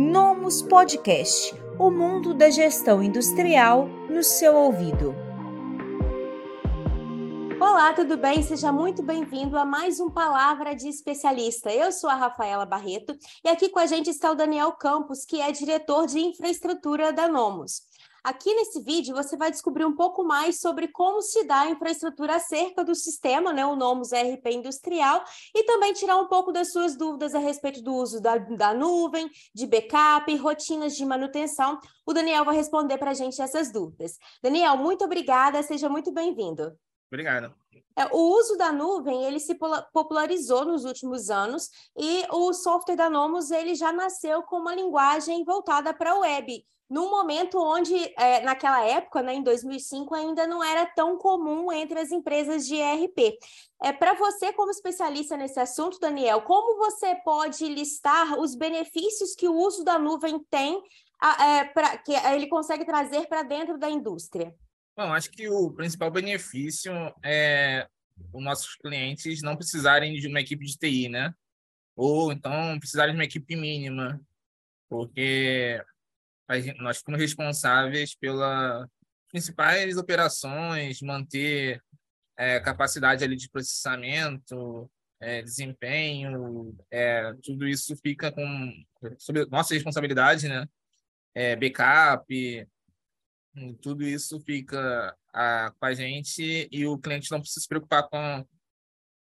Nomus 0.00 0.62
Podcast 0.62 1.52
o 1.76 1.90
mundo 1.90 2.32
da 2.32 2.48
gestão 2.50 3.02
industrial 3.02 3.88
no 4.08 4.22
seu 4.22 4.54
ouvido. 4.54 5.12
Olá, 7.60 7.92
tudo 7.92 8.16
bem? 8.16 8.40
Seja 8.40 8.70
muito 8.70 9.02
bem-vindo 9.02 9.58
a 9.58 9.64
mais 9.64 9.98
um 9.98 10.08
Palavra 10.08 10.72
de 10.76 10.88
Especialista. 10.88 11.72
Eu 11.72 11.90
sou 11.90 12.08
a 12.08 12.14
Rafaela 12.14 12.64
Barreto 12.64 13.12
e 13.44 13.48
aqui 13.48 13.70
com 13.70 13.80
a 13.80 13.86
gente 13.86 14.08
está 14.08 14.30
o 14.30 14.36
Daniel 14.36 14.70
Campos, 14.70 15.24
que 15.24 15.40
é 15.40 15.50
diretor 15.50 16.06
de 16.06 16.20
infraestrutura 16.20 17.12
da 17.12 17.26
Nomus. 17.26 17.82
Aqui 18.28 18.54
nesse 18.54 18.82
vídeo 18.82 19.16
você 19.16 19.38
vai 19.38 19.50
descobrir 19.50 19.86
um 19.86 19.96
pouco 19.96 20.22
mais 20.22 20.60
sobre 20.60 20.88
como 20.88 21.22
se 21.22 21.44
dá 21.44 21.60
a 21.60 21.70
infraestrutura 21.70 22.36
acerca 22.36 22.84
do 22.84 22.94
sistema, 22.94 23.54
né, 23.54 23.64
o 23.64 23.74
Nomus 23.74 24.12
ERP 24.12 24.48
Industrial, 24.48 25.24
e 25.54 25.64
também 25.64 25.94
tirar 25.94 26.18
um 26.18 26.28
pouco 26.28 26.52
das 26.52 26.70
suas 26.70 26.94
dúvidas 26.94 27.34
a 27.34 27.38
respeito 27.38 27.80
do 27.80 27.94
uso 27.94 28.20
da, 28.20 28.36
da 28.36 28.74
nuvem, 28.74 29.30
de 29.54 29.66
backup, 29.66 30.36
rotinas 30.36 30.94
de 30.94 31.06
manutenção. 31.06 31.80
O 32.04 32.12
Daniel 32.12 32.44
vai 32.44 32.54
responder 32.54 32.98
para 32.98 33.12
a 33.12 33.14
gente 33.14 33.40
essas 33.40 33.72
dúvidas. 33.72 34.18
Daniel, 34.42 34.76
muito 34.76 35.06
obrigada, 35.06 35.62
seja 35.62 35.88
muito 35.88 36.12
bem-vindo. 36.12 36.76
Obrigado. 37.10 37.54
É, 37.96 38.04
o 38.12 38.38
uso 38.38 38.58
da 38.58 38.70
nuvem 38.70 39.24
ele 39.24 39.40
se 39.40 39.58
popularizou 39.90 40.66
nos 40.66 40.84
últimos 40.84 41.30
anos 41.30 41.70
e 41.96 42.26
o 42.30 42.52
software 42.52 42.94
da 42.94 43.08
Nomus 43.08 43.50
ele 43.50 43.74
já 43.74 43.90
nasceu 43.90 44.42
com 44.42 44.56
uma 44.56 44.74
linguagem 44.74 45.42
voltada 45.44 45.94
para 45.94 46.10
a 46.10 46.18
web 46.18 46.62
num 46.88 47.10
momento 47.10 47.58
onde, 47.60 47.94
é, 48.18 48.40
naquela 48.40 48.84
época, 48.84 49.22
né, 49.22 49.34
em 49.34 49.42
2005, 49.42 50.14
ainda 50.14 50.46
não 50.46 50.64
era 50.64 50.86
tão 50.86 51.18
comum 51.18 51.70
entre 51.70 52.00
as 52.00 52.10
empresas 52.10 52.66
de 52.66 52.76
ERP. 52.76 53.38
É, 53.82 53.92
Para 53.92 54.14
você, 54.14 54.52
como 54.52 54.70
especialista 54.70 55.36
nesse 55.36 55.60
assunto, 55.60 55.98
Daniel, 56.00 56.42
como 56.42 56.78
você 56.78 57.14
pode 57.16 57.64
listar 57.66 58.38
os 58.38 58.54
benefícios 58.54 59.34
que 59.34 59.46
o 59.46 59.54
uso 59.54 59.84
da 59.84 59.98
nuvem 59.98 60.38
tem, 60.50 60.82
é, 61.22 61.64
pra, 61.64 61.98
que 61.98 62.12
ele 62.12 62.46
consegue 62.46 62.84
trazer 62.84 63.26
para 63.26 63.42
dentro 63.42 63.78
da 63.78 63.90
indústria? 63.90 64.54
Bom, 64.96 65.12
acho 65.12 65.30
que 65.30 65.48
o 65.48 65.70
principal 65.72 66.10
benefício 66.10 66.92
é 67.24 67.86
os 68.32 68.42
nossos 68.42 68.74
clientes 68.76 69.42
não 69.42 69.56
precisarem 69.56 70.14
de 70.14 70.26
uma 70.26 70.40
equipe 70.40 70.64
de 70.64 70.76
TI, 70.76 71.08
né? 71.08 71.32
Ou 71.94 72.32
então 72.32 72.78
precisarem 72.78 73.12
de 73.12 73.18
uma 73.18 73.24
equipe 73.24 73.54
mínima, 73.56 74.20
porque 74.88 75.82
nós 76.78 76.98
ficamos 76.98 77.20
responsáveis 77.20 78.14
pelas 78.14 78.88
principais 79.30 79.96
operações, 79.96 81.02
manter 81.02 81.82
é, 82.36 82.58
capacidade 82.60 83.22
ali 83.22 83.36
de 83.36 83.50
processamento, 83.50 84.90
é, 85.20 85.42
desempenho, 85.42 86.76
é, 86.90 87.32
tudo 87.42 87.66
isso 87.66 87.96
fica 87.96 88.32
com 88.32 88.72
sob 89.18 89.44
nossa 89.46 89.74
responsabilidade, 89.74 90.48
né? 90.48 90.66
É, 91.34 91.54
backup, 91.54 92.66
tudo 93.80 94.04
isso 94.04 94.40
fica 94.40 95.14
a, 95.32 95.72
com 95.78 95.86
a 95.86 95.94
gente 95.94 96.68
e 96.70 96.86
o 96.86 96.98
cliente 96.98 97.30
não 97.30 97.40
precisa 97.40 97.60
se 97.60 97.68
preocupar 97.68 98.08
com, 98.08 98.46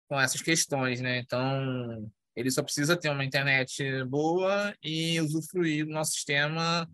com 0.07 0.19
essas 0.19 0.41
questões, 0.41 0.99
né? 0.99 1.19
Então, 1.19 2.11
ele 2.35 2.51
só 2.51 2.63
precisa 2.63 2.97
ter 2.97 3.09
uma 3.09 3.23
internet 3.23 4.03
boa 4.05 4.75
e 4.83 5.21
usufruir 5.21 5.85
do 5.85 5.91
nosso 5.91 6.13
sistema 6.13 6.89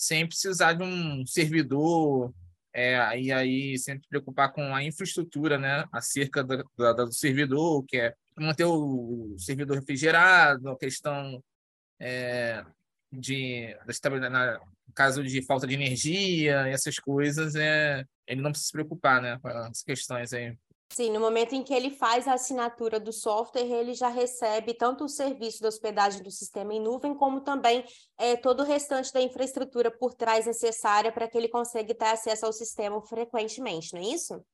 sem 0.00 0.26
precisar 0.26 0.72
de 0.72 0.82
um 0.82 1.26
servidor, 1.26 2.32
é, 2.72 3.20
e 3.20 3.30
aí 3.30 3.78
sempre 3.78 4.08
preocupar 4.08 4.50
com 4.50 4.74
a 4.74 4.82
infraestrutura, 4.82 5.58
né, 5.58 5.84
acerca 5.92 6.42
do, 6.42 6.56
do, 6.74 6.94
do 6.94 7.12
servidor, 7.12 7.84
que 7.86 7.98
é 7.98 8.14
manter 8.34 8.64
o 8.64 9.36
servidor 9.38 9.76
refrigerado, 9.76 10.70
a 10.70 10.78
questão 10.78 11.44
é, 12.00 12.64
de 13.12 13.76
no 14.88 14.94
caso 14.94 15.22
de 15.22 15.42
falta 15.42 15.66
de 15.66 15.74
energia, 15.74 16.66
essas 16.68 16.98
coisas, 16.98 17.54
é, 17.54 18.02
ele 18.26 18.40
não 18.40 18.52
precisa 18.52 18.68
se 18.68 18.72
preocupar, 18.72 19.20
né, 19.20 19.38
com 19.42 19.48
as 19.48 19.82
questões 19.82 20.32
aí. 20.32 20.56
Sim, 20.92 21.12
no 21.12 21.20
momento 21.20 21.54
em 21.54 21.62
que 21.62 21.72
ele 21.72 21.90
faz 21.90 22.26
a 22.26 22.34
assinatura 22.34 22.98
do 22.98 23.12
software, 23.12 23.64
ele 23.64 23.94
já 23.94 24.08
recebe 24.08 24.74
tanto 24.74 25.04
o 25.04 25.08
serviço 25.08 25.62
da 25.62 25.68
hospedagem 25.68 26.20
do 26.20 26.32
sistema 26.32 26.74
em 26.74 26.80
nuvem, 26.80 27.14
como 27.14 27.42
também 27.42 27.84
é, 28.18 28.36
todo 28.36 28.60
o 28.60 28.66
restante 28.66 29.12
da 29.12 29.22
infraestrutura 29.22 29.88
por 29.88 30.14
trás 30.14 30.46
necessária 30.46 31.12
para 31.12 31.28
que 31.28 31.38
ele 31.38 31.48
consiga 31.48 31.94
ter 31.94 32.06
acesso 32.06 32.44
ao 32.44 32.52
sistema 32.52 33.00
frequentemente, 33.02 33.92
não 33.92 34.00
é 34.00 34.04
isso? 34.04 34.44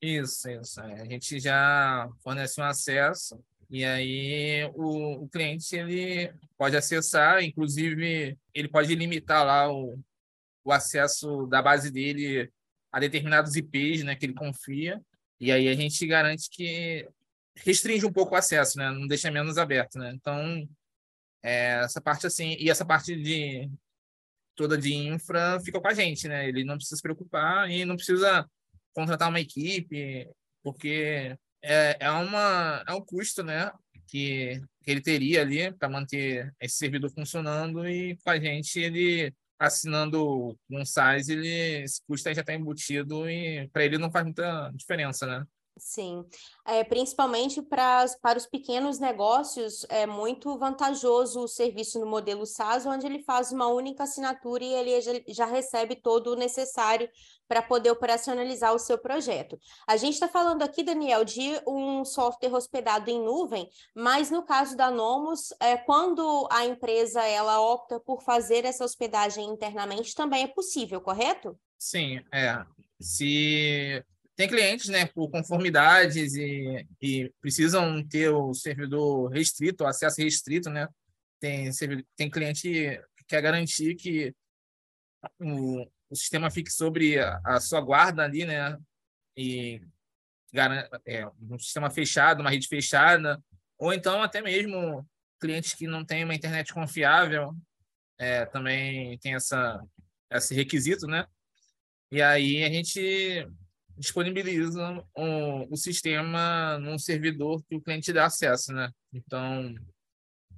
Isso, 0.00 0.48
isso. 0.48 0.80
É, 0.80 1.00
a 1.00 1.04
gente 1.06 1.40
já 1.40 2.08
fornece 2.22 2.60
um 2.60 2.64
acesso 2.64 3.36
e 3.68 3.84
aí 3.84 4.70
o, 4.76 5.24
o 5.24 5.28
cliente 5.28 5.74
ele 5.74 6.32
pode 6.56 6.76
acessar, 6.76 7.42
inclusive 7.42 8.38
ele 8.54 8.68
pode 8.68 8.94
limitar 8.94 9.44
lá 9.44 9.72
o, 9.72 9.98
o 10.62 10.70
acesso 10.70 11.48
da 11.48 11.60
base 11.60 11.90
dele 11.90 12.48
a 12.92 13.00
determinados 13.00 13.56
IPs, 13.56 14.04
né, 14.04 14.14
que 14.14 14.24
ele 14.24 14.34
confia 14.34 15.02
e 15.40 15.52
aí 15.52 15.68
a 15.68 15.74
gente 15.74 16.06
garante 16.06 16.48
que 16.50 17.08
restringe 17.56 18.06
um 18.06 18.12
pouco 18.12 18.34
o 18.34 18.38
acesso, 18.38 18.78
né? 18.78 18.90
Não 18.90 19.06
deixa 19.06 19.30
menos 19.30 19.58
aberto, 19.58 19.98
né? 19.98 20.12
Então, 20.14 20.68
é, 21.42 21.82
essa 21.84 22.00
parte 22.00 22.26
assim, 22.26 22.56
e 22.58 22.70
essa 22.70 22.84
parte 22.84 23.14
de 23.16 23.70
toda 24.54 24.78
de 24.78 24.94
infra 24.94 25.60
fica 25.60 25.80
com 25.80 25.88
a 25.88 25.94
gente, 25.94 26.28
né? 26.28 26.48
Ele 26.48 26.64
não 26.64 26.76
precisa 26.76 26.96
se 26.96 27.02
preocupar 27.02 27.70
e 27.70 27.84
não 27.84 27.96
precisa 27.96 28.48
contratar 28.92 29.28
uma 29.28 29.40
equipe, 29.40 30.28
porque 30.62 31.36
é, 31.62 31.96
é, 32.00 32.10
uma, 32.10 32.84
é 32.86 32.92
um 32.92 33.04
custo, 33.04 33.42
né? 33.42 33.70
Que, 34.06 34.60
que 34.82 34.90
ele 34.90 35.00
teria 35.00 35.42
ali 35.42 35.72
para 35.72 35.88
manter 35.88 36.54
esse 36.60 36.76
servidor 36.76 37.10
funcionando 37.10 37.88
e 37.88 38.16
com 38.18 38.30
a 38.30 38.38
gente 38.38 38.78
ele 38.78 39.34
assinando 39.66 40.58
um 40.70 40.84
size, 40.84 41.32
ele, 41.32 41.82
esse 41.84 42.00
custo 42.06 42.28
aí 42.28 42.34
já 42.34 42.40
está 42.42 42.54
embutido 42.54 43.28
e 43.28 43.68
para 43.68 43.84
ele 43.84 43.98
não 43.98 44.10
faz 44.10 44.24
muita 44.24 44.70
diferença, 44.74 45.26
né? 45.26 45.46
Sim, 45.76 46.24
é, 46.64 46.84
principalmente 46.84 47.60
pra, 47.60 48.06
para 48.22 48.38
os 48.38 48.46
pequenos 48.46 49.00
negócios, 49.00 49.84
é 49.88 50.06
muito 50.06 50.56
vantajoso 50.56 51.40
o 51.40 51.48
serviço 51.48 51.98
no 51.98 52.06
modelo 52.06 52.46
SaaS, 52.46 52.86
onde 52.86 53.04
ele 53.06 53.24
faz 53.24 53.50
uma 53.50 53.66
única 53.66 54.04
assinatura 54.04 54.62
e 54.62 54.72
ele 54.72 55.00
já, 55.00 55.12
já 55.26 55.46
recebe 55.46 55.96
todo 55.96 56.28
o 56.28 56.36
necessário 56.36 57.08
para 57.48 57.60
poder 57.60 57.90
operacionalizar 57.90 58.72
o 58.72 58.78
seu 58.78 58.96
projeto. 58.96 59.58
A 59.84 59.96
gente 59.96 60.14
está 60.14 60.28
falando 60.28 60.62
aqui, 60.62 60.84
Daniel, 60.84 61.24
de 61.24 61.60
um 61.66 62.04
software 62.04 62.54
hospedado 62.54 63.10
em 63.10 63.20
nuvem, 63.20 63.68
mas 63.92 64.30
no 64.30 64.44
caso 64.44 64.76
da 64.76 64.92
Nomos, 64.92 65.52
é, 65.58 65.76
quando 65.76 66.48
a 66.52 66.64
empresa 66.64 67.20
ela 67.24 67.60
opta 67.60 67.98
por 67.98 68.22
fazer 68.22 68.64
essa 68.64 68.84
hospedagem 68.84 69.44
internamente, 69.46 70.14
também 70.14 70.44
é 70.44 70.48
possível, 70.48 71.00
correto? 71.00 71.58
Sim, 71.76 72.20
é. 72.32 72.64
Se 73.00 74.04
tem 74.36 74.48
clientes, 74.48 74.88
né, 74.88 75.06
por 75.06 75.30
conformidades 75.30 76.34
e, 76.34 76.86
e 77.00 77.32
precisam 77.40 78.06
ter 78.06 78.30
o 78.30 78.52
servidor 78.52 79.30
restrito, 79.30 79.84
o 79.84 79.86
acesso 79.86 80.20
restrito, 80.20 80.68
né? 80.70 80.88
Tem, 81.40 81.70
tem 82.16 82.30
cliente 82.30 82.68
que 83.16 83.24
quer 83.28 83.40
garantir 83.40 83.94
que 83.94 84.34
o, 85.38 85.86
o 86.10 86.16
sistema 86.16 86.50
fique 86.50 86.70
sobre 86.70 87.18
a, 87.18 87.40
a, 87.44 87.60
sua 87.60 87.80
guarda 87.80 88.24
ali, 88.24 88.44
né? 88.44 88.76
E 89.36 89.80
é, 91.06 91.26
um 91.40 91.58
sistema 91.58 91.90
fechado, 91.90 92.40
uma 92.40 92.50
rede 92.50 92.66
fechada, 92.66 93.42
ou 93.78 93.92
então 93.92 94.22
até 94.22 94.40
mesmo 94.40 95.06
clientes 95.40 95.74
que 95.74 95.86
não 95.86 96.04
têm 96.04 96.24
uma 96.24 96.34
internet 96.34 96.72
confiável 96.72 97.54
é, 98.18 98.46
também 98.46 99.18
tem 99.18 99.34
essa, 99.34 99.80
esse 100.30 100.54
requisito, 100.54 101.06
né? 101.06 101.26
E 102.10 102.22
aí 102.22 102.64
a 102.64 102.68
gente 102.68 103.46
disponibiliza 103.96 105.04
um, 105.16 105.72
o 105.72 105.76
sistema 105.76 106.78
num 106.78 106.98
servidor 106.98 107.62
que 107.64 107.76
o 107.76 107.80
cliente 107.80 108.12
dá 108.12 108.26
acesso, 108.26 108.72
né? 108.72 108.90
Então, 109.12 109.74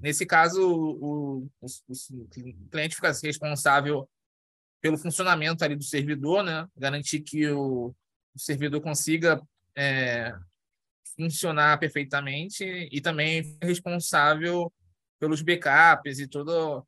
nesse 0.00 0.24
caso, 0.24 0.60
o, 0.62 1.50
o, 1.60 1.66
o, 1.88 2.68
cliente 2.70 2.94
fica 2.94 3.12
responsável 3.22 4.08
pelo 4.80 4.98
funcionamento 4.98 5.64
ali 5.64 5.76
do 5.76 5.84
servidor, 5.84 6.42
né? 6.42 6.66
Garantir 6.76 7.20
que 7.20 7.48
o, 7.48 7.94
o 8.34 8.38
servidor 8.38 8.80
consiga 8.80 9.40
é, 9.76 10.34
funcionar 11.16 11.78
perfeitamente 11.78 12.64
e 12.90 13.00
também 13.00 13.58
responsável 13.62 14.72
pelos 15.18 15.42
backups 15.42 16.18
e 16.18 16.28
todos 16.28 16.82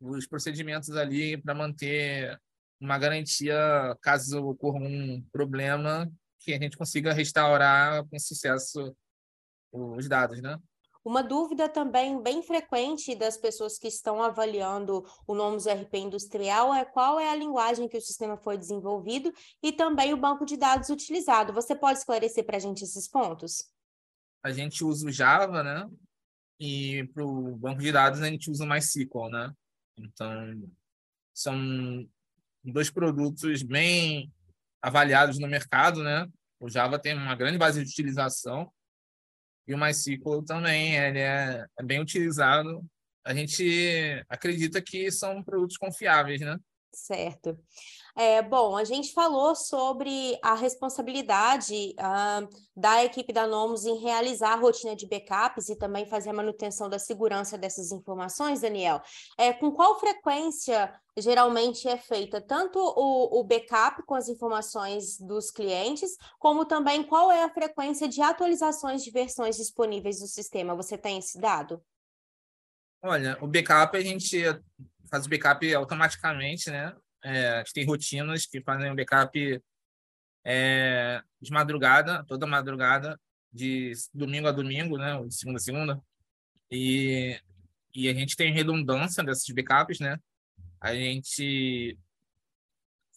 os 0.00 0.26
procedimentos 0.26 0.90
ali 0.90 1.36
para 1.36 1.54
manter 1.54 2.40
uma 2.82 2.98
garantia 2.98 3.56
caso 4.00 4.44
ocorra 4.44 4.80
um 4.80 5.22
problema 5.30 6.12
que 6.40 6.52
a 6.52 6.58
gente 6.58 6.76
consiga 6.76 7.12
restaurar 7.12 8.04
com 8.08 8.18
sucesso 8.18 8.94
os 9.72 10.08
dados, 10.08 10.42
né? 10.42 10.58
Uma 11.04 11.22
dúvida 11.22 11.68
também 11.68 12.20
bem 12.20 12.42
frequente 12.42 13.14
das 13.14 13.36
pessoas 13.36 13.78
que 13.78 13.86
estão 13.86 14.20
avaliando 14.20 15.04
o 15.26 15.34
Nomus 15.34 15.66
RP 15.66 15.94
industrial 15.94 16.74
é 16.74 16.84
qual 16.84 17.18
é 17.18 17.30
a 17.30 17.36
linguagem 17.36 17.88
que 17.88 17.96
o 17.96 18.00
sistema 18.00 18.36
foi 18.36 18.58
desenvolvido 18.58 19.32
e 19.62 19.72
também 19.72 20.12
o 20.12 20.16
banco 20.16 20.44
de 20.44 20.56
dados 20.56 20.90
utilizado. 20.90 21.52
Você 21.52 21.74
pode 21.74 22.00
esclarecer 22.00 22.44
para 22.44 22.56
a 22.56 22.60
gente 22.60 22.82
esses 22.82 23.08
pontos? 23.08 23.64
A 24.44 24.52
gente 24.52 24.84
usa 24.84 25.06
o 25.06 25.12
Java, 25.12 25.62
né? 25.62 25.88
E 26.58 27.04
para 27.14 27.24
o 27.24 27.56
banco 27.56 27.80
de 27.80 27.92
dados 27.92 28.20
a 28.20 28.28
gente 28.28 28.50
usa 28.50 28.64
o 28.64 28.68
MySQL, 28.68 29.28
né? 29.28 29.52
Então, 29.96 30.68
são 31.34 32.08
dois 32.64 32.90
produtos 32.90 33.62
bem 33.62 34.32
avaliados 34.80 35.38
no 35.38 35.48
mercado, 35.48 36.02
né? 36.02 36.26
O 36.60 36.68
Java 36.68 36.98
tem 36.98 37.14
uma 37.14 37.34
grande 37.34 37.58
base 37.58 37.82
de 37.82 37.90
utilização 37.90 38.70
e 39.66 39.74
o 39.74 39.78
MySQL 39.78 40.42
também 40.44 40.96
ele 40.96 41.18
é, 41.18 41.66
é 41.78 41.82
bem 41.82 42.00
utilizado. 42.00 42.84
A 43.24 43.34
gente 43.34 44.24
acredita 44.28 44.82
que 44.82 45.10
são 45.10 45.42
produtos 45.42 45.76
confiáveis, 45.76 46.40
né? 46.40 46.58
Certo. 46.94 47.58
É, 48.14 48.42
bom, 48.42 48.76
a 48.76 48.84
gente 48.84 49.14
falou 49.14 49.56
sobre 49.56 50.38
a 50.42 50.54
responsabilidade 50.54 51.94
uh, 51.98 52.46
da 52.76 53.02
equipe 53.02 53.32
da 53.32 53.46
Nomos 53.46 53.86
em 53.86 53.98
realizar 53.98 54.52
a 54.52 54.56
rotina 54.56 54.94
de 54.94 55.06
backups 55.06 55.70
e 55.70 55.76
também 55.76 56.04
fazer 56.04 56.28
a 56.28 56.34
manutenção 56.34 56.90
da 56.90 56.98
segurança 56.98 57.56
dessas 57.56 57.90
informações, 57.90 58.60
Daniel. 58.60 59.00
É, 59.38 59.54
com 59.54 59.72
qual 59.72 59.98
frequência 59.98 60.92
geralmente 61.16 61.88
é 61.88 61.96
feita 61.96 62.40
tanto 62.40 62.78
o, 62.78 63.40
o 63.40 63.44
backup 63.44 64.02
com 64.02 64.14
as 64.14 64.28
informações 64.28 65.18
dos 65.18 65.50
clientes, 65.50 66.10
como 66.38 66.66
também 66.66 67.02
qual 67.02 67.32
é 67.32 67.42
a 67.42 67.52
frequência 67.52 68.06
de 68.06 68.20
atualizações 68.20 69.02
de 69.02 69.10
versões 69.10 69.56
disponíveis 69.56 70.20
do 70.20 70.26
sistema? 70.26 70.74
Você 70.74 70.98
tem 70.98 71.18
esse 71.18 71.40
dado? 71.40 71.82
Olha, 73.02 73.38
o 73.40 73.46
backup 73.46 73.96
a 73.96 74.00
gente 74.00 74.44
faz 75.12 75.26
o 75.26 75.28
backup 75.28 75.74
automaticamente, 75.74 76.70
né? 76.70 76.96
É, 77.22 77.48
a 77.50 77.58
gente 77.58 77.74
tem 77.74 77.84
rotinas 77.84 78.46
que 78.46 78.62
fazem 78.62 78.90
o 78.90 78.96
backup 78.96 79.62
é, 80.42 81.22
de 81.38 81.52
madrugada, 81.52 82.24
toda 82.24 82.46
madrugada, 82.46 83.20
de 83.52 83.92
domingo 84.14 84.48
a 84.48 84.52
domingo, 84.52 84.96
né? 84.96 85.22
De 85.22 85.34
segunda 85.34 85.58
a 85.58 85.60
segunda. 85.60 86.00
E, 86.70 87.38
e 87.94 88.08
a 88.08 88.14
gente 88.14 88.34
tem 88.34 88.54
redundância 88.54 89.22
desses 89.22 89.54
backups, 89.54 90.00
né? 90.00 90.18
A 90.80 90.94
gente 90.94 91.98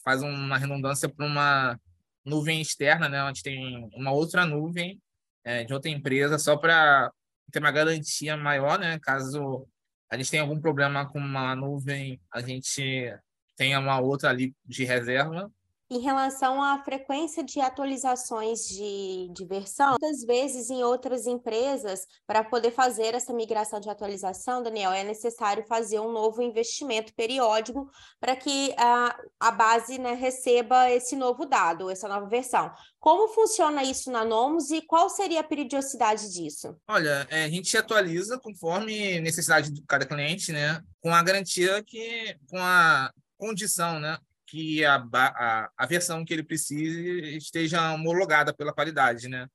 faz 0.04 0.22
uma 0.22 0.58
redundância 0.58 1.08
para 1.08 1.26
uma 1.26 1.80
nuvem 2.26 2.60
externa, 2.60 3.08
né? 3.08 3.22
A 3.22 3.28
gente 3.28 3.42
tem 3.42 3.90
uma 3.94 4.12
outra 4.12 4.46
nuvem 4.46 5.02
é, 5.46 5.64
de 5.64 5.74
outra 5.74 5.90
empresa 5.90 6.38
só 6.38 6.58
para 6.58 7.10
ter 7.54 7.60
uma 7.60 7.72
garantia 7.72 8.36
maior, 8.36 8.78
né? 8.78 9.00
Caso 9.00 9.66
a 10.10 10.18
gente 10.18 10.32
tenha 10.32 10.44
algum 10.44 10.60
problema 10.60 11.06
com 11.06 11.20
uma 11.20 11.56
nuvem, 11.56 12.20
a 12.32 12.42
gente 12.42 13.14
tenha 13.56 13.80
uma 13.80 14.00
outra 14.00 14.30
ali 14.30 14.56
de 14.66 14.84
reserva. 14.84 15.52
Em 15.88 16.00
relação 16.00 16.64
à 16.64 16.84
frequência 16.84 17.44
de 17.44 17.60
atualizações 17.60 18.62
de, 18.68 19.30
de 19.32 19.46
versão, 19.46 19.92
muitas 20.02 20.24
vezes 20.24 20.72
em 20.72 20.84
outras 20.84 21.28
empresas, 21.28 22.08
para 22.26 22.44
poder 22.44 22.72
fazer 22.72 23.14
essa 23.14 23.32
migração 23.32 23.80
de 23.80 23.88
atualização, 23.88 24.64
Daniel, 24.64 24.92
é 24.92 25.04
necessário 25.04 25.64
fazer 25.68 26.00
um 26.00 26.12
novo 26.12 26.42
investimento 26.42 27.14
periódico 27.14 27.88
para 28.20 28.36
que 28.36 28.74
a, 28.78 29.16
a 29.40 29.52
base 29.52 30.00
né, 30.00 30.14
receba 30.14 30.90
esse 30.90 31.16
novo 31.16 31.46
dado, 31.46 31.92
essa 31.92 32.08
nova 32.08 32.28
versão. 32.28 32.72
Como 33.00 33.28
funciona 33.28 33.84
isso 33.84 34.10
na 34.10 34.26
Nomos 34.26 34.72
e 34.72 34.82
qual 34.82 35.08
seria 35.08 35.42
a 35.42 35.44
periodicidade 35.44 36.34
disso? 36.34 36.76
Olha, 36.88 37.28
é, 37.30 37.44
a 37.44 37.50
gente 37.50 37.78
atualiza 37.78 38.40
conforme 38.40 39.20
necessidade 39.20 39.72
de 39.72 39.84
cada 39.88 40.08
cliente, 40.08 40.52
né? 40.52 40.82
Com 41.00 41.14
a 41.14 41.22
garantia 41.22 41.84
que, 41.84 42.36
com 42.50 42.58
a 42.58 43.12
condição, 43.38 44.00
né? 44.00 44.18
Que 44.48 44.86
a, 44.86 44.96
a, 45.14 45.72
a 45.76 45.86
versão 45.86 46.24
que 46.24 46.34
ele 46.34 46.44
precise 46.44 47.36
esteja 47.36 47.94
homologada 47.94 48.54
pela 48.54 48.74
qualidade, 48.74 49.28
né? 49.28 49.48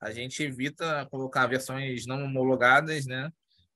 A 0.00 0.10
gente 0.10 0.42
evita 0.42 1.06
colocar 1.10 1.46
versões 1.46 2.06
não 2.06 2.24
homologadas, 2.24 3.06
né? 3.06 3.30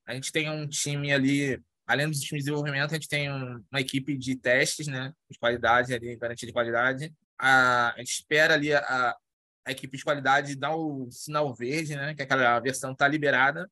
A 0.06 0.14
gente 0.14 0.31
tem 0.32 0.50
um 0.50 0.66
time 0.69 1.12
ali, 1.12 1.60
além 1.87 2.08
dos 2.08 2.20
times 2.20 2.44
de 2.44 2.50
desenvolvimento, 2.50 2.93
a 2.93 2.94
gente 2.94 3.08
tem 3.08 3.31
um, 3.31 3.64
uma 3.70 3.81
equipe 3.81 4.16
de 4.16 4.37
testes, 4.37 4.87
né? 4.87 5.12
De 5.31 5.38
qualidade 5.38 5.94
ali, 5.94 6.16
garantia 6.16 6.46
de 6.46 6.52
qualidade. 6.52 7.12
A, 7.38 7.93
a 7.94 7.98
gente 7.98 8.12
espera 8.12 8.54
ali 8.54 8.72
a, 8.72 9.16
a 9.64 9.72
equipe 9.72 9.96
de 9.96 10.04
qualidade 10.04 10.56
dar 10.56 10.75
o 10.76 11.08
sinal 11.10 11.52
verde, 11.54 11.96
né? 11.96 12.14
Que 12.14 12.22
aquela 12.22 12.58
versão 12.60 12.93
está 12.93 13.08
liberada. 13.08 13.69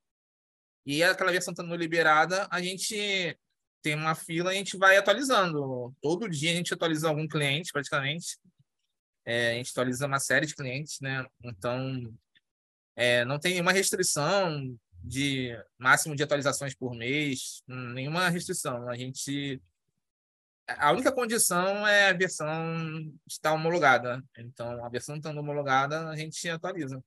E 0.87 1.03
aquela 1.03 1.33
versão 1.33 1.53
estando 1.53 1.75
liberada, 1.75 2.47
a 2.51 2.61
gente 2.61 3.37
tem 3.85 3.95
uma 3.95 4.15
fila 4.15 4.51
e 4.51 4.57
a 4.57 4.59
gente 4.59 4.79
vai 4.79 4.97
atualizando. 4.97 5.95
Todo 6.01 6.29
dia 6.29 6.53
a 6.53 6.55
gente 6.55 6.73
atualiza 6.73 7.07
algum 7.07 7.29
cliente, 7.29 7.71
praticamente. 7.71 8.39
É, 9.27 9.51
a 9.51 9.55
gente 9.57 9.71
atualiza 9.71 10.07
uma 10.07 10.19
série 10.19 10.47
de 10.47 10.55
clientes, 10.55 11.01
né? 11.01 11.27
Então, 11.43 12.11
é, 12.97 13.27
não 13.27 13.39
tem 13.39 13.53
nenhuma 13.53 13.73
restrição 13.73 14.75
de 15.03 15.55
máximo 15.79 16.17
de 16.17 16.23
atualizações 16.23 16.75
por 16.75 16.95
mês, 16.95 17.63
nenhuma 17.69 18.31
restrição. 18.31 18.89
A 18.89 18.97
gente 18.97 19.61
a 20.67 20.91
única 20.93 21.13
condição 21.13 21.87
é 21.87 22.09
a 22.09 22.15
versão 22.15 22.49
estar 23.27 23.53
homologada. 23.53 24.25
Então, 24.39 24.83
a 24.83 24.89
versão 24.89 25.17
estando 25.17 25.39
homologada, 25.39 26.09
a 26.09 26.17
gente 26.17 26.49
atualiza. 26.49 27.05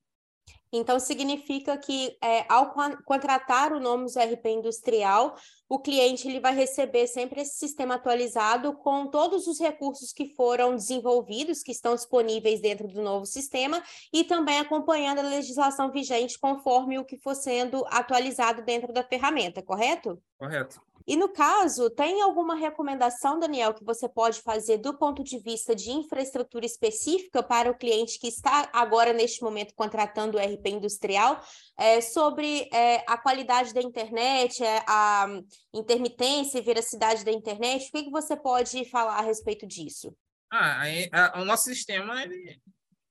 Então, 0.71 0.99
significa 0.99 1.77
que 1.77 2.17
é, 2.21 2.45
ao 2.49 2.73
contratar 3.05 3.71
o 3.71 3.79
Nomus 3.79 4.15
RP 4.15 4.47
Industrial, 4.47 5.35
o 5.69 5.79
cliente 5.79 6.27
ele 6.27 6.39
vai 6.39 6.53
receber 6.53 7.07
sempre 7.07 7.41
esse 7.41 7.57
sistema 7.57 7.95
atualizado 7.95 8.73
com 8.73 9.07
todos 9.07 9.47
os 9.47 9.59
recursos 9.59 10.11
que 10.11 10.33
foram 10.35 10.75
desenvolvidos, 10.75 11.63
que 11.63 11.71
estão 11.71 11.95
disponíveis 11.95 12.61
dentro 12.61 12.87
do 12.87 13.01
novo 13.01 13.25
sistema, 13.25 13.81
e 14.13 14.23
também 14.23 14.59
acompanhando 14.59 15.19
a 15.19 15.23
legislação 15.23 15.91
vigente 15.91 16.39
conforme 16.39 16.99
o 16.99 17.05
que 17.05 17.17
for 17.17 17.35
sendo 17.35 17.85
atualizado 17.87 18.61
dentro 18.61 18.91
da 18.93 19.03
ferramenta, 19.03 19.61
correto? 19.61 20.21
Correto. 20.37 20.81
E 21.07 21.15
no 21.15 21.29
caso, 21.29 21.89
tem 21.89 22.21
alguma 22.21 22.53
recomendação, 22.53 23.39
Daniel, 23.39 23.73
que 23.73 23.85
você 23.85 24.09
pode 24.09 24.41
fazer 24.41 24.77
do 24.77 24.97
ponto 24.97 25.23
de 25.23 25.39
vista 25.39 25.73
de 25.73 25.89
infraestrutura 25.89 26.65
específica 26.65 27.41
para 27.41 27.71
o 27.71 27.77
cliente 27.77 28.19
que 28.19 28.27
está 28.27 28.69
agora, 28.73 29.13
neste 29.13 29.41
momento, 29.41 29.73
contratando 29.73 30.37
o 30.37 30.41
RP 30.41 30.67
industrial, 30.67 31.41
é, 31.77 32.01
sobre 32.01 32.67
é, 32.73 33.05
a 33.07 33.17
qualidade 33.17 33.73
da 33.73 33.81
internet, 33.81 34.61
é, 34.61 34.83
a 34.85 35.27
intermitência 35.73 36.59
e 36.59 36.61
veracidade 36.61 37.23
da 37.23 37.31
internet? 37.31 37.87
O 37.87 37.91
que, 37.93 38.03
que 38.03 38.11
você 38.11 38.35
pode 38.35 38.83
falar 38.89 39.15
a 39.19 39.21
respeito 39.21 39.65
disso? 39.65 40.13
Ah, 40.51 40.81
a, 41.13 41.37
a, 41.37 41.41
o 41.41 41.45
nosso 41.45 41.63
sistema, 41.63 42.21
ele, 42.21 42.59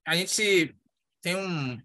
a 0.06 0.14
gente 0.14 0.76
tem 1.22 1.34
um. 1.34 1.81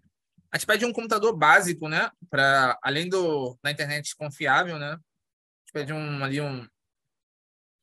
A 0.50 0.58
gente 0.58 0.66
pede 0.66 0.84
um 0.84 0.92
computador 0.92 1.34
básico, 1.34 1.88
né? 1.88 2.10
Para 2.28 2.78
além 2.82 3.08
do, 3.08 3.58
da 3.62 3.70
internet 3.70 4.14
confiável, 4.14 4.78
né? 4.78 4.98
Pede 5.72 5.92
um, 5.92 6.22
ali 6.22 6.40
um, 6.40 6.66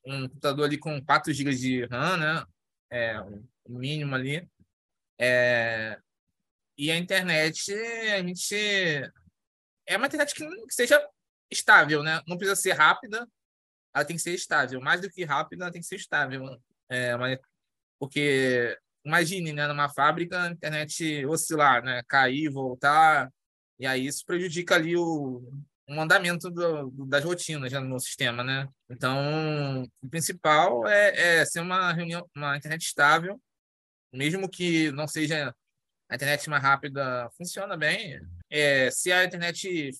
um 0.06 0.28
computador 0.28 0.64
ali 0.64 0.78
com 0.78 1.04
4 1.04 1.32
GB 1.32 1.54
de 1.54 1.84
RAM, 1.86 2.16
né? 2.16 2.46
É, 2.90 3.20
o 3.20 3.78
mínimo 3.78 4.14
ali. 4.14 4.48
É, 5.18 5.98
e 6.78 6.90
a 6.90 6.96
internet, 6.96 7.72
a 8.14 8.22
gente... 8.22 8.54
É 9.86 9.96
uma 9.96 10.06
internet 10.06 10.34
que, 10.34 10.46
que 10.46 10.74
seja 10.74 11.04
estável, 11.50 12.02
né? 12.02 12.22
Não 12.26 12.38
precisa 12.38 12.56
ser 12.56 12.72
rápida, 12.72 13.28
ela 13.94 14.04
tem 14.04 14.16
que 14.16 14.22
ser 14.22 14.34
estável. 14.34 14.80
Mais 14.80 15.00
do 15.00 15.10
que 15.10 15.24
rápida, 15.24 15.64
ela 15.64 15.72
tem 15.72 15.80
que 15.80 15.86
ser 15.86 15.96
estável. 15.96 16.44
É, 16.88 17.16
mas, 17.16 17.38
porque, 17.98 18.78
imagine, 19.04 19.52
né? 19.52 19.66
Numa 19.66 19.88
fábrica, 19.88 20.42
a 20.42 20.50
internet 20.50 21.26
oscilar, 21.26 21.82
né? 21.84 22.02
Cair, 22.08 22.50
voltar... 22.50 23.30
E 23.80 23.86
aí 23.86 24.06
isso 24.06 24.26
prejudica 24.26 24.74
ali 24.74 24.94
o, 24.94 25.42
um 25.90 26.00
andamento 26.00 26.48
do, 26.48 26.90
das 27.06 27.24
rotinas 27.24 27.72
no 27.72 27.98
sistema, 27.98 28.44
né? 28.44 28.68
Então, 28.88 29.82
o 30.00 30.08
principal 30.08 30.86
é, 30.86 31.40
é 31.40 31.44
ser 31.44 31.60
uma 31.60 31.92
reunião, 31.92 32.24
uma 32.34 32.56
internet 32.56 32.82
estável, 32.82 33.40
mesmo 34.12 34.48
que 34.48 34.92
não 34.92 35.08
seja 35.08 35.54
a 36.08 36.14
internet 36.14 36.48
mais 36.48 36.62
rápida, 36.62 37.28
funciona 37.36 37.76
bem. 37.76 38.20
É, 38.48 38.88
se 38.90 39.10
a 39.10 39.24
internet 39.24 39.90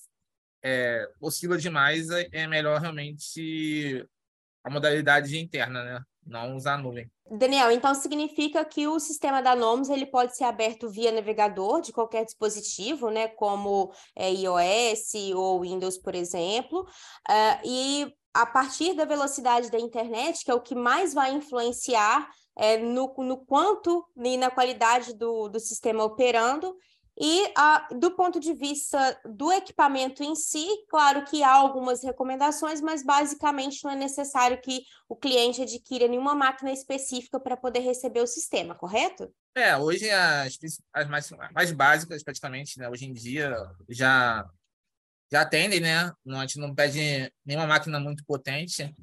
é, 0.63 1.09
oscila 1.19 1.57
demais, 1.57 2.09
é, 2.09 2.29
é 2.31 2.47
melhor 2.47 2.79
realmente 2.79 4.07
a 4.63 4.69
modalidade 4.69 5.37
interna, 5.37 5.83
né? 5.83 6.05
Não 6.25 6.55
usar 6.55 6.75
a 6.75 6.77
nuvem. 6.77 7.09
Daniel, 7.29 7.71
então 7.71 7.95
significa 7.95 8.63
que 8.63 8.87
o 8.87 8.99
sistema 8.99 9.41
da 9.41 9.55
Nomus 9.55 9.89
ele 9.89 10.05
pode 10.05 10.35
ser 10.35 10.43
aberto 10.43 10.89
via 10.89 11.11
navegador 11.11 11.81
de 11.81 11.93
qualquer 11.93 12.25
dispositivo, 12.25 13.09
né, 13.09 13.27
como 13.29 13.91
é, 14.15 14.29
iOS 14.31 15.13
ou 15.35 15.61
Windows, 15.61 15.97
por 15.97 16.13
exemplo, 16.13 16.81
uh, 16.81 17.65
e 17.65 18.13
a 18.33 18.45
partir 18.45 18.93
da 18.93 19.05
velocidade 19.05 19.71
da 19.71 19.79
internet, 19.79 20.43
que 20.43 20.51
é 20.51 20.53
o 20.53 20.61
que 20.61 20.75
mais 20.75 21.13
vai 21.13 21.33
influenciar 21.33 22.29
é, 22.55 22.77
no, 22.77 23.13
no 23.17 23.37
quanto 23.45 24.05
e 24.17 24.37
na 24.37 24.49
qualidade 24.49 25.13
do, 25.13 25.49
do 25.49 25.59
sistema 25.59 26.03
operando, 26.03 26.75
e 27.19 27.51
ah, 27.57 27.87
do 27.91 28.11
ponto 28.11 28.39
de 28.39 28.53
vista 28.53 29.19
do 29.25 29.51
equipamento 29.51 30.23
em 30.23 30.35
si, 30.35 30.65
claro 30.89 31.25
que 31.25 31.43
há 31.43 31.51
algumas 31.51 32.03
recomendações, 32.03 32.79
mas 32.81 33.03
basicamente 33.03 33.83
não 33.83 33.91
é 33.91 33.95
necessário 33.95 34.61
que 34.61 34.83
o 35.09 35.15
cliente 35.15 35.61
adquira 35.61 36.07
nenhuma 36.07 36.33
máquina 36.33 36.71
específica 36.71 37.39
para 37.39 37.57
poder 37.57 37.79
receber 37.79 38.21
o 38.21 38.27
sistema, 38.27 38.73
correto? 38.73 39.31
É, 39.55 39.75
hoje 39.75 40.09
as, 40.09 40.57
as 40.93 41.07
mais, 41.09 41.29
mais 41.53 41.71
básicas, 41.71 42.23
praticamente, 42.23 42.79
né, 42.79 42.89
hoje 42.89 43.05
em 43.05 43.13
dia, 43.13 43.53
já, 43.89 44.49
já 45.31 45.41
atendem, 45.41 45.81
né? 45.81 46.11
A 46.27 46.41
gente 46.41 46.59
não 46.59 46.73
pede 46.73 47.31
nenhuma 47.45 47.67
máquina 47.67 47.99
muito 47.99 48.23
potente. 48.25 48.95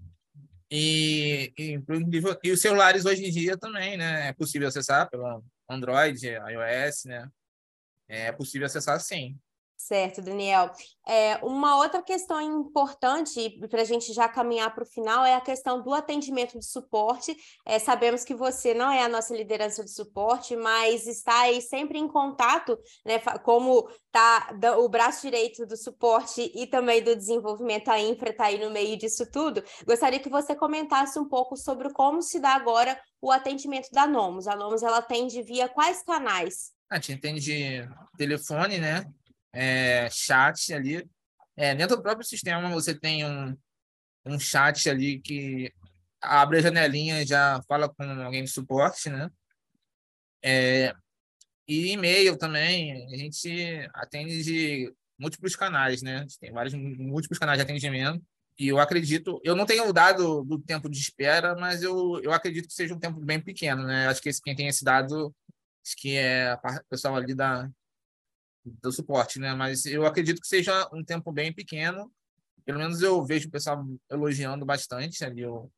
E, 0.71 1.53
e, 1.59 1.81
e, 2.43 2.51
os 2.53 2.61
celulares 2.61 3.05
hoje 3.05 3.25
em 3.25 3.31
dia 3.31 3.57
também, 3.57 3.97
né? 3.97 4.29
É 4.29 4.33
possível 4.33 4.69
acessar 4.69 5.09
pelo 5.11 5.43
Android, 5.69 6.27
iOS, 6.27 7.05
né? 7.05 7.31
É 8.09 8.33
possível 8.33 8.67
acessar 8.67 9.01
sim. 9.01 9.39
Certo, 9.81 10.21
Daniel. 10.21 10.73
É, 11.07 11.37
uma 11.37 11.77
outra 11.77 12.03
questão 12.03 12.41
importante 12.41 13.59
para 13.71 13.83
a 13.83 13.85
gente 13.85 14.13
já 14.13 14.29
caminhar 14.29 14.75
para 14.75 14.83
o 14.83 14.87
final 14.87 15.25
é 15.25 15.37
a 15.37 15.41
questão 15.41 15.81
do 15.81 15.95
atendimento 15.95 16.59
de 16.59 16.67
suporte. 16.67 17.35
É, 17.65 17.79
sabemos 17.79 18.25
que 18.25 18.35
você 18.35 18.75
não 18.75 18.91
é 18.91 19.05
a 19.05 19.09
nossa 19.09 19.35
liderança 19.35 19.85
de 19.85 19.91
suporte, 19.91 20.57
mas 20.57 21.07
está 21.07 21.43
aí 21.43 21.63
sempre 21.63 21.97
em 21.97 22.09
contato, 22.09 22.77
né, 23.07 23.21
como 23.45 23.89
tá 24.11 24.51
o 24.79 24.89
braço 24.89 25.23
direito 25.23 25.65
do 25.65 25.77
suporte 25.77 26.51
e 26.55 26.67
também 26.67 27.01
do 27.01 27.15
desenvolvimento, 27.15 27.89
a 27.89 28.01
infra 28.01 28.31
está 28.31 28.47
aí 28.47 28.59
no 28.59 28.71
meio 28.71 28.97
disso 28.99 29.31
tudo. 29.31 29.63
Gostaria 29.87 30.19
que 30.19 30.29
você 30.29 30.57
comentasse 30.57 31.19
um 31.21 31.29
pouco 31.29 31.57
sobre 31.57 31.93
como 31.93 32.21
se 32.21 32.41
dá 32.41 32.51
agora 32.51 33.01
o 33.23 33.31
atendimento 33.31 33.91
da 33.93 34.09
Nomos. 34.09 34.49
A 34.49 34.57
Nomos 34.57 34.83
ela 34.83 34.99
atende 34.99 35.41
via 35.41 35.69
quais 35.69 36.03
canais? 36.03 36.77
A 36.91 36.97
gente 36.97 37.13
atende 37.13 37.89
telefone, 38.17 38.79
né? 38.79 39.05
é, 39.53 40.09
chat 40.11 40.73
ali. 40.73 41.09
É, 41.57 41.75
dentro 41.75 41.97
do 41.97 42.03
próprio 42.03 42.27
sistema 42.27 42.71
você 42.71 42.95
tem 42.95 43.25
um, 43.25 43.57
um 44.25 44.39
chat 44.39 44.89
ali 44.89 45.21
que 45.21 45.73
abre 46.21 46.59
a 46.59 46.63
janelinha 46.63 47.23
e 47.23 47.27
já 47.27 47.61
fala 47.69 47.89
com 47.89 48.05
alguém 48.05 48.45
de 48.45 48.51
suporte, 48.51 49.11
né? 49.11 49.31
É, 50.43 50.95
e 51.67 51.93
e-mail 51.93 52.37
também, 52.39 53.07
a 53.13 53.17
gente 53.17 53.89
atende 53.95 54.43
de 54.43 54.95
múltiplos 55.19 55.57
canais, 55.57 56.03
né? 56.03 56.25
Tem 56.41 56.53
vários 56.53 56.75
múltiplos 56.75 57.39
canais 57.39 57.59
de 57.59 57.63
atendimento. 57.63 58.25
E 58.59 58.69
eu 58.69 58.79
acredito, 58.81 59.41
eu 59.45 59.55
não 59.55 59.67
tenho 59.67 59.89
o 59.89 59.93
dado 59.93 60.43
do 60.45 60.59
tempo 60.59 60.89
de 60.89 60.99
espera, 60.99 61.55
mas 61.55 61.83
eu, 61.83 62.21
eu 62.23 62.33
acredito 62.33 62.67
que 62.67 62.75
seja 62.75 62.95
um 62.95 62.99
tempo 62.99 63.21
bem 63.21 63.41
pequeno, 63.41 63.85
né? 63.85 64.09
Acho 64.09 64.21
que 64.21 64.29
esse, 64.29 64.43
quem 64.43 64.55
tem 64.55 64.67
esse 64.67 64.85
dado, 64.85 65.35
que 65.95 66.17
é 66.17 66.55
o 66.55 66.85
pessoal 66.89 67.17
ali 67.17 67.35
da, 67.35 67.71
do 68.65 68.93
suporte, 68.93 69.39
né? 69.39 69.55
Mas 69.55 69.87
eu 69.87 70.05
acredito 70.07 70.41
que 70.41 70.49
seja 70.49 70.89
um 70.93 71.05
tempo 71.05 71.33
bem 71.33 71.53
pequeno. 71.53 72.13
Pelo 72.65 72.79
menos 72.79 73.01
eu 73.01 73.25
vejo 73.25 73.49
o 73.49 73.51
pessoal 73.51 73.85
elogiando 74.11 74.65
bastante 74.65 75.25
ali 75.25 75.45
o, 75.47 75.71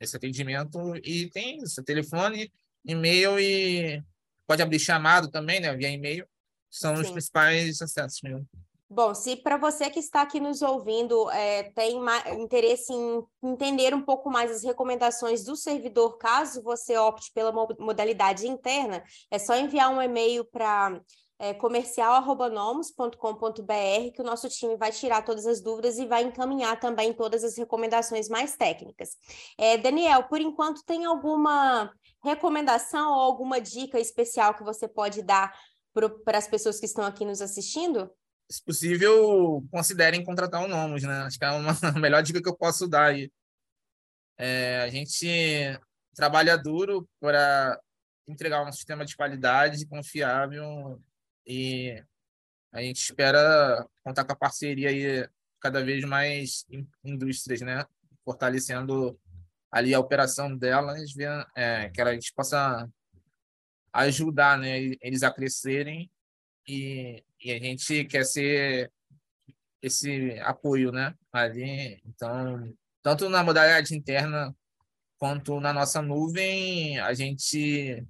esse 0.00 0.16
atendimento. 0.16 0.96
E 1.04 1.28
tem 1.30 1.58
isso, 1.58 1.82
telefone, 1.82 2.52
e-mail 2.84 3.38
e 3.38 4.02
pode 4.46 4.62
abrir 4.62 4.78
chamado 4.78 5.30
também, 5.30 5.60
né? 5.60 5.74
Via 5.76 5.90
e-mail. 5.90 6.26
São 6.70 6.96
Sim. 6.96 7.02
os 7.02 7.10
principais 7.10 7.80
acessos 7.80 8.20
mesmo. 8.22 8.46
Bom, 8.90 9.14
se 9.14 9.36
para 9.36 9.58
você 9.58 9.90
que 9.90 9.98
está 9.98 10.22
aqui 10.22 10.40
nos 10.40 10.62
ouvindo 10.62 11.30
é, 11.30 11.64
tem 11.72 12.00
interesse 12.38 12.90
em 12.90 13.22
entender 13.42 13.94
um 13.94 14.00
pouco 14.00 14.30
mais 14.30 14.50
as 14.50 14.64
recomendações 14.64 15.44
do 15.44 15.54
servidor, 15.56 16.16
caso 16.16 16.62
você 16.62 16.96
opte 16.96 17.30
pela 17.34 17.52
modalidade 17.78 18.48
interna, 18.48 19.04
é 19.30 19.38
só 19.38 19.54
enviar 19.54 19.92
um 19.92 20.00
e-mail 20.00 20.42
para 20.46 21.02
é, 21.38 21.52
comercial.nomos.com.br, 21.52 24.12
que 24.14 24.22
o 24.22 24.24
nosso 24.24 24.48
time 24.48 24.74
vai 24.76 24.90
tirar 24.90 25.22
todas 25.22 25.46
as 25.46 25.60
dúvidas 25.60 25.98
e 25.98 26.06
vai 26.06 26.22
encaminhar 26.24 26.80
também 26.80 27.12
todas 27.12 27.44
as 27.44 27.58
recomendações 27.58 28.26
mais 28.28 28.56
técnicas. 28.56 29.10
É, 29.58 29.76
Daniel, 29.76 30.22
por 30.24 30.40
enquanto, 30.40 30.82
tem 30.84 31.04
alguma 31.04 31.92
recomendação 32.24 33.12
ou 33.12 33.20
alguma 33.20 33.60
dica 33.60 34.00
especial 34.00 34.54
que 34.54 34.64
você 34.64 34.88
pode 34.88 35.20
dar 35.22 35.54
para 36.24 36.38
as 36.38 36.48
pessoas 36.48 36.80
que 36.80 36.86
estão 36.86 37.04
aqui 37.04 37.26
nos 37.26 37.42
assistindo? 37.42 38.10
Se 38.50 38.62
possível, 38.64 39.66
considerem 39.70 40.24
contratar 40.24 40.62
o 40.62 40.68
Nomos, 40.68 41.02
né? 41.02 41.18
Acho 41.22 41.38
que 41.38 41.44
é 41.44 41.50
uma, 41.50 41.72
a 41.96 41.98
melhor 41.98 42.22
dica 42.22 42.42
que 42.42 42.48
eu 42.48 42.56
posso 42.56 42.88
dar 42.88 43.06
aí. 43.06 43.30
É, 44.38 44.80
a 44.82 44.88
gente 44.88 45.26
trabalha 46.14 46.56
duro 46.56 47.08
para 47.20 47.78
entregar 48.26 48.66
um 48.66 48.72
sistema 48.72 49.04
de 49.04 49.16
qualidade 49.16 49.86
confiável 49.86 51.02
e 51.46 52.02
a 52.72 52.80
gente 52.82 52.98
espera 52.98 53.86
contar 54.04 54.24
com 54.24 54.32
a 54.32 54.36
parceria 54.36 54.90
aí 54.90 55.28
cada 55.60 55.84
vez 55.84 56.04
mais 56.04 56.64
indústrias, 57.04 57.60
né? 57.60 57.84
Fortalecendo 58.24 59.18
ali 59.70 59.94
a 59.94 60.00
operação 60.00 60.56
delas, 60.56 61.14
é, 61.56 61.90
que 61.90 62.00
a 62.00 62.14
gente 62.14 62.32
possa 62.32 62.88
ajudar, 63.92 64.58
né? 64.58 64.78
Eles 65.00 65.22
a 65.22 65.30
crescerem 65.30 66.10
e, 66.66 67.22
e 67.42 67.52
a 67.52 67.58
gente 67.58 68.04
quer 68.04 68.24
ser 68.24 68.92
esse 69.80 70.38
apoio, 70.40 70.90
né? 70.90 71.14
Ali, 71.32 72.00
então, 72.04 72.72
tanto 73.02 73.28
na 73.28 73.44
modalidade 73.44 73.94
interna 73.94 74.54
quanto 75.18 75.60
na 75.60 75.72
nossa 75.72 76.00
nuvem, 76.00 76.98
a 77.00 77.12
gente 77.14 78.06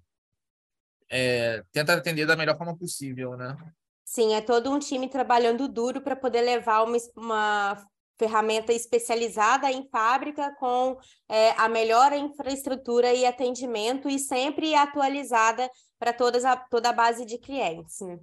é, 1.11 1.63
tenta 1.73 1.95
atender 1.95 2.27
da 2.27 2.37
melhor 2.37 2.57
forma 2.57 2.77
possível, 2.77 3.37
né? 3.37 3.57
Sim, 4.05 4.35
é 4.35 4.41
todo 4.41 4.71
um 4.71 4.79
time 4.79 5.09
trabalhando 5.09 5.69
duro 5.69 6.01
para 6.01 6.17
poder 6.17 6.41
levar 6.41 6.83
uma, 6.83 6.97
uma 7.15 7.87
ferramenta 8.19 8.73
especializada 8.73 9.71
em 9.71 9.87
fábrica 9.89 10.55
com 10.59 10.99
é, 11.29 11.51
a 11.53 11.69
melhor 11.69 12.13
infraestrutura 12.13 13.13
e 13.13 13.27
atendimento 13.27 14.09
e 14.09 14.19
sempre 14.19 14.75
atualizada 14.75 15.71
para 15.99 16.13
toda 16.13 16.89
a 16.89 16.93
base 16.93 17.25
de 17.25 17.39
clientes. 17.39 18.01
Né? 18.01 18.19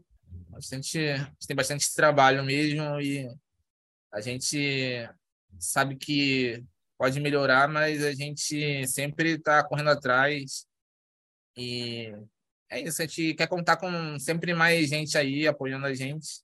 Bastante, 0.56 0.98
a 0.98 1.18
gente 1.18 1.48
tem 1.48 1.56
bastante 1.56 1.94
trabalho 1.94 2.42
mesmo 2.42 3.02
e 3.02 3.30
a 4.10 4.22
gente 4.22 5.06
sabe 5.60 5.98
que 5.98 6.64
pode 6.98 7.20
melhorar, 7.20 7.68
mas 7.68 8.02
a 8.02 8.14
gente 8.14 8.88
sempre 8.88 9.32
está 9.32 9.62
correndo 9.66 9.90
atrás 9.90 10.66
e 11.58 12.10
é 12.70 12.80
isso, 12.80 13.02
a 13.02 13.06
gente 13.06 13.34
quer 13.34 13.48
contar 13.48 13.76
com 13.76 14.18
sempre 14.18 14.54
mais 14.54 14.88
gente 14.88 15.18
aí 15.18 15.46
apoiando 15.46 15.88
a 15.88 15.94
gente 15.94 16.42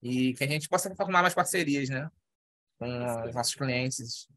e 0.00 0.32
que 0.34 0.44
a 0.44 0.46
gente 0.46 0.68
possa 0.68 0.94
formar 0.94 1.20
mais 1.20 1.34
parcerias, 1.34 1.88
né? 1.88 2.08
Com 2.78 2.86
os 3.26 3.34
nossos 3.34 3.56
clientes. 3.56 4.28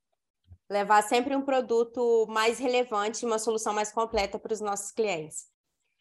Levar 0.68 1.04
sempre 1.04 1.36
um 1.36 1.44
produto 1.44 2.26
mais 2.28 2.58
relevante, 2.58 3.24
uma 3.24 3.38
solução 3.38 3.72
mais 3.72 3.92
completa 3.92 4.40
para 4.40 4.54
os 4.54 4.62
nossos 4.62 4.92
clientes. 4.92 5.48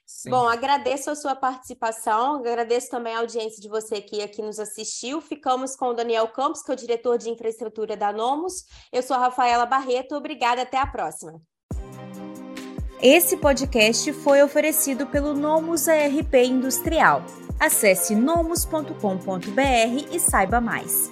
Sim. 0.09 0.31
Bom, 0.31 0.49
agradeço 0.49 1.11
a 1.11 1.15
sua 1.15 1.37
participação, 1.37 2.37
agradeço 2.37 2.89
também 2.89 3.15
a 3.15 3.19
audiência 3.19 3.61
de 3.61 3.69
você 3.69 4.01
que 4.01 4.23
aqui 4.23 4.41
nos 4.41 4.59
assistiu. 4.59 5.21
Ficamos 5.21 5.77
com 5.77 5.89
o 5.89 5.93
Daniel 5.93 6.27
Campos, 6.29 6.63
que 6.63 6.71
é 6.71 6.75
o 6.75 6.77
diretor 6.77 7.19
de 7.19 7.29
infraestrutura 7.29 7.95
da 7.95 8.11
Nomos. 8.11 8.65
Eu 8.91 9.03
sou 9.03 9.15
a 9.15 9.21
Rafaela 9.21 9.67
Barreto, 9.67 10.15
obrigada, 10.15 10.63
até 10.63 10.79
a 10.79 10.87
próxima. 10.87 11.39
Esse 13.03 13.37
podcast 13.37 14.11
foi 14.15 14.43
oferecido 14.43 15.07
pelo 15.07 15.35
Nomus 15.35 15.87
ARP 15.87 16.35
Industrial. 16.37 17.23
Acesse 17.61 18.15
nomus.com.br 18.15 18.95
e 20.11 20.19
saiba 20.19 20.59
mais. 20.59 21.11